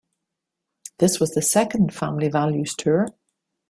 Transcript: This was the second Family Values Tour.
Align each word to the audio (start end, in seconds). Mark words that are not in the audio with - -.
This 0.97 1.19
was 1.19 1.35
the 1.35 1.43
second 1.43 1.93
Family 1.93 2.27
Values 2.29 2.73
Tour. 2.73 3.07